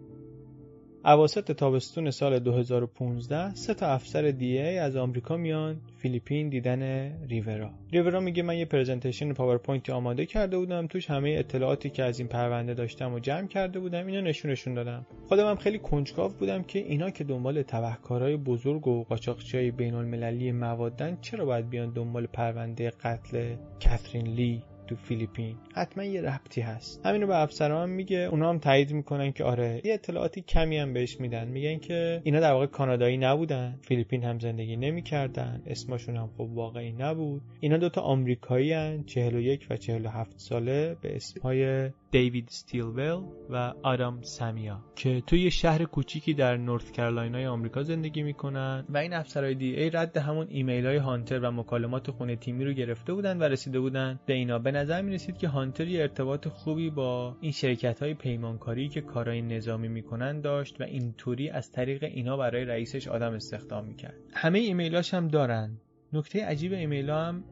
[1.06, 6.82] اواسط تابستون سال 2015 سه تا افسر دی ای از آمریکا میان فیلیپین دیدن
[7.28, 7.70] ریورا.
[7.92, 12.28] ریورا میگه من یه presentation پاورپوینتی آماده کرده بودم توش همه اطلاعاتی که از این
[12.28, 15.06] پرونده داشتم و جمع کرده بودم اینو نشونشون دادم.
[15.28, 20.52] خودم هم خیلی کنجکاو بودم که اینا که دنبال تبهکارای بزرگ و قاچاقچیای بین المللی
[20.52, 25.56] موادن چرا باید بیان دنبال پرونده قتل کاترین لی؟ تو فیلیپین.
[25.76, 27.06] حتما یه ربطی هست.
[27.06, 31.20] همینو به افسران میگه اونا هم تایید می‌کنن که آره یه اطلاعاتی کمی هم بهش
[31.20, 31.48] میدن.
[31.48, 36.92] میگن که اینا در واقع کانادایی نبودن فیلیپین هم زندگی نمی‌کردن اسمشون هم خب واقعی
[36.92, 37.42] نبود.
[37.60, 44.80] اینا دوتا آمریکایی هن 41 و 47 ساله به اسمهای دیوید ستیلول و آدام سامیا
[44.96, 50.18] که توی شهر کوچیکی در نورث کرولاینا آمریکا زندگی می‌کنن و این افسرهای DEA رد
[50.18, 54.34] همون ایمیل های هانتر و مکالمات خونه تیمی رو گرفته بودن و رسیده بودن به
[54.34, 54.60] اینا.
[54.60, 59.02] به نظر می رسید که هانتر یه ارتباط خوبی با این شرکت های پیمانکاری که
[59.02, 64.18] کارهای نظامی می‌کنن داشت و اینطوری از طریق اینا برای رئیسش آدم استخدام می‌کرد.
[64.34, 65.78] همه ایمیلاش هم دارن.
[66.14, 67.44] نکته عجیب ایمیل هم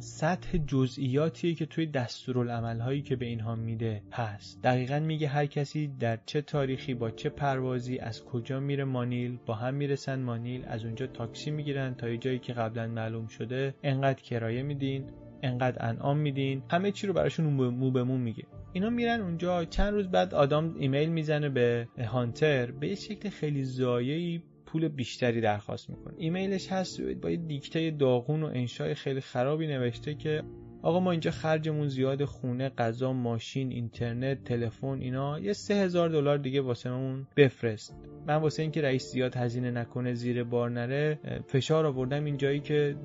[0.00, 4.62] سطح جزئیاتیه که توی دستورالعمل هایی که به اینها میده هست.
[4.62, 9.54] دقیقا میگه هر کسی در چه تاریخی با چه پروازی از کجا میره مانیل با
[9.54, 14.22] هم می‌رسن مانیل از اونجا تاکسی می‌گیرن تا یه جایی که قبلا معلوم شده انقدر
[14.22, 15.04] کرایه میدین
[15.42, 18.44] انقدر انعام میدین همه چی رو براشون مو به مو میگه.
[18.72, 23.64] اینا میرن اونجا چند روز بعد آدام ایمیل می‌زنه به هانتر به یه شکل خیلی
[23.64, 26.14] زایه‌ای پول بیشتری درخواست می‌کنه.
[26.16, 30.42] ایمیلش هست با یه دیکته داغون و انشای خیلی خرابی نوشته که
[30.82, 36.38] آقا ما اینجا خرجمون زیاد خونه غذا ماشین اینترنت تلفن اینا یه سه هزار دلار
[36.38, 37.96] دیگه واسه مون بفرست.
[38.26, 42.96] من واسه اینکه رئیس زیاد هزینه نکنه زیر بار نره فشار آوردم این جایی که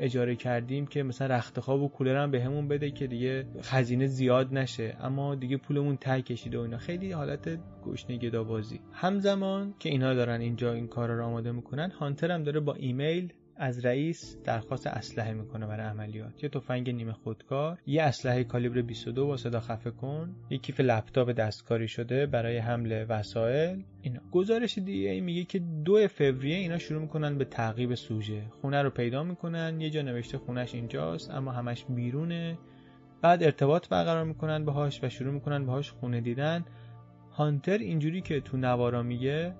[0.00, 4.06] اجاره کردیم که مثلا رخت خواب و کولر هم بهمون به بده که دیگه خزینه
[4.06, 4.96] زیاد نشه.
[5.00, 6.78] اما دیگه پولمون ته کشیده و اینا.
[6.78, 8.80] خیلی حالت گشنه گدابازی.
[8.92, 13.32] همزمان که اینا دارن اینجا این کارا رو آماده می‌کنن هانتر هم داره با ایمیل
[13.60, 16.42] از رئیس درخواست اسلحه می‌کنه برای عملیات.
[16.42, 21.30] یه تفنگ نیمه خودکار یه اسلحه کالیبر 22 با صدا خفه کن یه کیف لپتاپ
[21.30, 23.84] دستکاری شده برای حمل وسایل.
[24.02, 24.20] اینا.
[24.32, 28.42] گزارش دی ای میگه که دو فوریه اینا شروع می‌کنن به تعقیب سوژه.
[28.60, 32.58] خونه رو پیدا می‌کنن یه جا نوشته خونش اینجاست اما همش بیرونه.
[33.22, 36.64] بعد ارتباط برقرار می‌کنن باهاش و شروع می‌کنن باهاش خونه دیدن.
[37.32, 39.54] هانتر اینجوری که تو نوارا میگه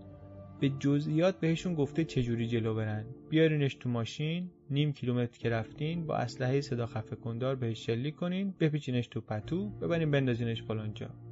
[0.61, 3.05] به جزئیات بهشون گفته چجوری جلو برن.
[3.31, 8.55] بیارینش تو ماشین نیم کیلومتر که رفتین با اسلحه صدا خفه کندار بهش شلیک کنین
[8.61, 11.30] بپیچینش تو پتو ببرین بندازینش فلانجا.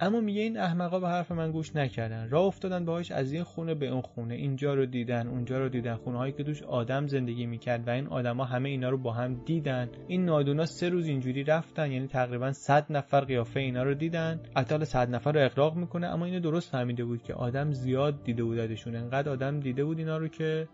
[0.00, 2.28] اما میگه این احمقا به حرف من گوش نکردن.
[2.30, 4.34] راه افتادن باهاش از این خونه به اون خونه.
[4.34, 5.94] اینجا رو دیدن اونجا رو دیدن.
[5.94, 9.34] خونه هایی که توش آدم زندگی می‌کرد و این آدما همه اینا رو با هم
[9.34, 9.88] دیدن.
[10.08, 14.40] این نادونا سه روز اینجوری رفتن یعنی تقریبا 100 نفر قیافه اینا رو دیدن.
[14.56, 18.44] حتی 100 نفر رو اغراق می‌کنه اما اینو درست فهمیده بود که آدم زیاد دیده
[18.44, 20.68] بودشون انقدر آدم دیده بود اینا رو که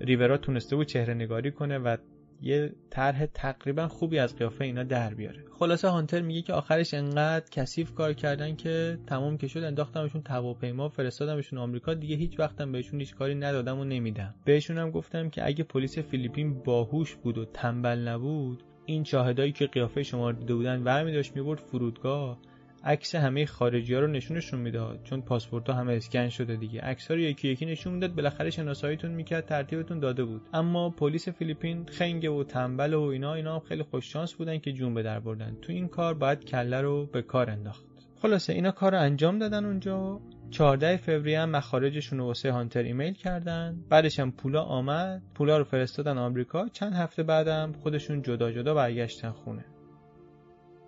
[0.00, 1.96] ریورا تونسته بود چهره نگاری کنه و
[2.42, 5.44] یه طرح تقریبا خوبی از قیافه اینا در بیاره.
[5.58, 10.88] خلاصه هانتر میگه که آخرش انقدر کثیف کار کردن که تمام که شد انداختمشون هواپیما
[10.88, 14.34] فرستادمشون آمریکا دیگه هیچ وقتم بهشون هیچ کاری ندادم و نمیدم.
[14.44, 19.66] بهشون هم گفتم که اگه پلیس فیلیپین باهوش بود و تنبل نبود این شاهدایی که
[19.66, 22.38] قیافه شما رو دیده بودن برمی داشت می‌برد فرودگاه.
[22.84, 26.80] عکس همه خارجی ها رو نشونشون می‌داد چون پاسپورت ها همه اسکن شده دیگه.
[26.80, 28.14] عکس ها رو یکی یکی نشون می‌داد.
[28.14, 30.42] بالاخره شناساییتون می‌کرد ترتیبتون داده بود.
[30.52, 34.72] اما پلیس فیلیپین خنگه و تنبل و اینا اینا هم خیلی خوش شانس بودن که
[34.72, 35.56] جون به در بردن.
[35.62, 37.84] تو این کار باید کله رو به کار انداخت.
[38.22, 40.20] خلاصه اینا کار رو انجام دادن اونجا.
[40.50, 43.84] 14 فوریه هم مخارجشون رو واسه هانتر ایمیل کردن.
[43.88, 45.22] بعدش هم پولا آمد.
[45.34, 46.68] پولا رو فرستادن آمریکا.
[46.68, 49.64] چند هفته بعدم خودشون جدا جدا برگشتن خونه.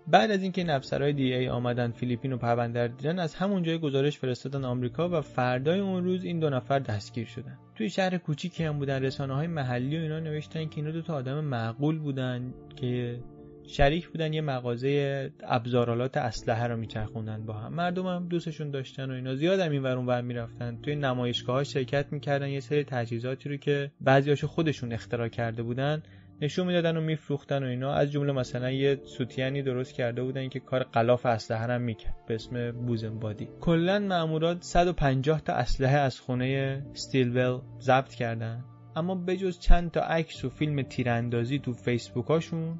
[0.07, 4.17] بعد از اینکه افسرهای دی ای آمدن فیلیپین رو پرونده دیدن از همون جای گزارش
[4.17, 7.57] فرستادن آمریکا و فردای اون روز این دو نفر دستگیر شدن.
[7.75, 11.15] توی شهر کوچیکی هم بودن رسانه های محلی و اینا نوشتن که اینا دو تا
[11.15, 13.19] آدم معقول بودن که
[13.67, 17.73] شریک بودن یه مغازه ابزارالات اسلحه رو میچرخوندن با هم.
[17.73, 19.35] مردم هم دوستشون داشتن و اینا.
[19.35, 20.79] زیاد هم این ور ور می‌رفتن.
[20.81, 26.03] توی نمایشگاه ها شرکت می‌کردن یه سری تجهیزاتی رو که بعضیاشو خودشون اختراع کرده بودن.
[26.43, 27.93] نشون می‌دادن و میفروختن و اینا.
[27.93, 32.35] از جمله مثلا یه سوتیانی درست کرده بودن که کار قلاف اسلحه هم می‌کرد به
[32.35, 32.71] اسم
[33.19, 38.65] بادی کلا مامورات 150 تا اسلحه از خونه ستیلول ضبط کردن.
[38.95, 42.79] اما بجز چند تا عکس و فیلم تیراندازی تو فیسبوک هاشون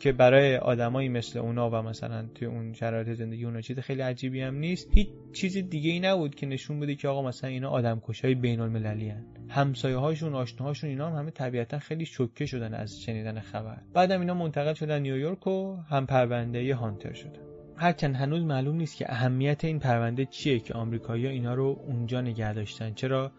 [0.00, 4.40] که برای آدمایی مثل اونا و مثلا توی اون شرایط زندگی اونا چیز خیلی عجیبی
[4.40, 8.00] هم نیست هیچ چیز دیگه ای نبود که نشون بده که آقا مثلا اینا آدم
[8.08, 9.24] کشای بین المللی هن.
[9.48, 13.78] همسایه هاشون آشناهاشون اینا هم همه طبیعتا خیلی شوکه شدن از شنیدن خبر.
[13.94, 17.40] بعدم اینا منتقل شدن نیویورک و هم پرونده هانتر شدن.
[17.76, 22.52] هرچند هنوز معلوم نیست که اهمیت این پرونده چیه که آمریکایی اینا رو اونجا نگه
[22.52, 22.94] داشتن.
[22.94, 23.32] چرا؟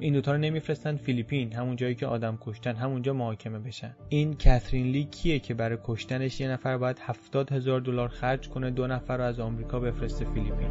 [0.00, 3.96] این دوتا رو نمیفرستن فیلیپین همون جایی که آدم کشتن همونجا محاکمه بشن.
[4.08, 8.70] این کاترین لی کیه که برای کشتنش یه نفر باید هفتاد هزار دلار خرج کنه
[8.70, 10.70] دو نفر رو از آمریکا بفرسته فیلیپین.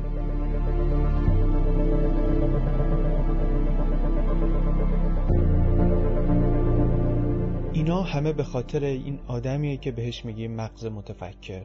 [7.73, 11.63] اینا همه به خاطر این آدمیه که بهش میگیم مغز متفکر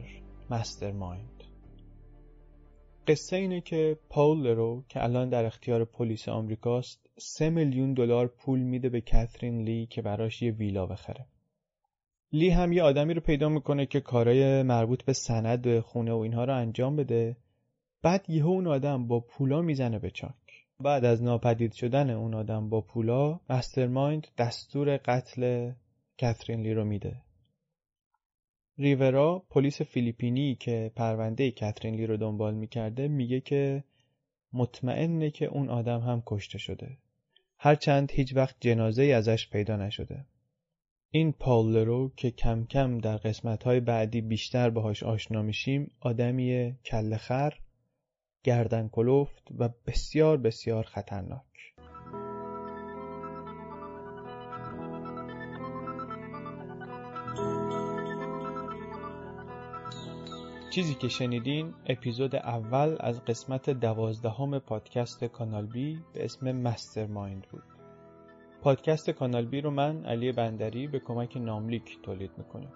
[0.49, 1.43] مستر مایند
[3.07, 8.59] قصه اینه که پاول لرو که الان در اختیار پلیس آمریکاست سه میلیون دلار پول
[8.59, 11.25] میده به کاترین لی که براش یه ویلا بخره.
[12.31, 16.43] لی هم یه آدمی رو پیدا می‌کنه که کارای مربوط به سند خونه و اینها
[16.43, 17.37] رو انجام بده.
[18.01, 22.69] بعد یهو اون آدم با پولا می‌زنه به چاک بعد از ناپدید شدن اون آدم
[22.69, 25.71] با پولا مسترمایند دستور قتل
[26.19, 27.21] کاترین لی رو میده.
[28.77, 33.83] ریورا پلیس فیلیپینی که پرونده کاترین لی رو دنبال می‌کرده میگه که
[34.53, 36.97] مطمئنه که اون آدم هم کشته شده.
[37.57, 40.25] هرچند هیچ وقت جنازه ازش پیدا نشده.
[41.09, 47.17] این پاولرو که کم کم در قسمت های بعدی بیشتر باهاش آشنا میشیم آدمی کل
[47.17, 47.53] خر
[48.43, 51.74] گردن کلفت و بسیار بسیار خطرناک.
[60.75, 67.63] چیزی که شنیدین اپیزود اول از قسمت دوازدهم پادکست کانال بی به اسم Mastermind بود.
[68.61, 72.73] پادکست کانال بی رو من علی بندری به کمک ناملیک تولید می‌کنم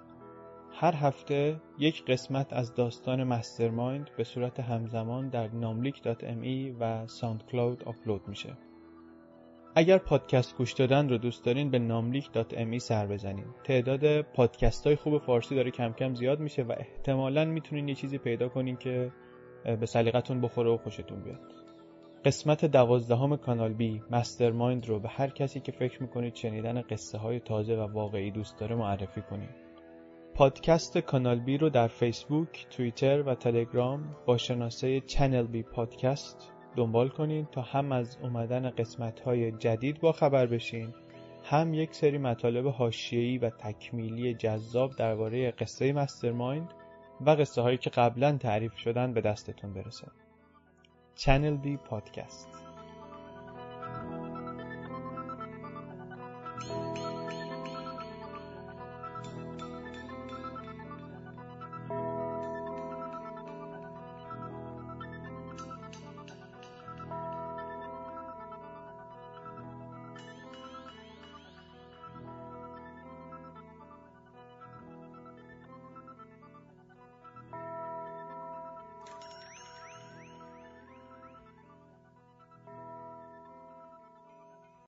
[0.73, 7.07] هر هفته یک قسمت از داستان Mastermind به صورت همزمان در ناملیک dot me و
[7.07, 8.57] SoundCloud آپلود میشه.
[9.75, 13.45] اگر پادکست گوش دادن رو دوست دارین به ناملیک .me سر بزنین.
[13.63, 18.17] تعداد پادکست های خوب فارسی داره کم کم زیاد میشه و احتمالا می‌تونین یه چیزی
[18.17, 19.11] پیدا کنین که
[19.79, 21.39] به سلیقتون بخوره و خوشتون بیاد.
[22.25, 27.39] قسمت دوازدهم کانال بی Mastermind رو به هر کسی که فکر می‌کنید شنیدن قصه های
[27.39, 29.49] تازه و واقعی دوست داره معرفی کنید
[30.33, 37.09] پادکست کانال بی رو در فیسبوک، توییتر و تلگرام با شناسه Channel B Podcast دنبال
[37.09, 40.93] کنین تا هم از اومدن قسمت های جدید با خبر بشین
[41.43, 46.73] هم یک سری مطالب حاشیه‌ای و تکمیلی جذاب درباره قصه Mastermind
[47.21, 50.07] و قصه هایی که قبلا تعریف شدن به دستتون برسه.
[51.15, 52.68] چنل دی پادکست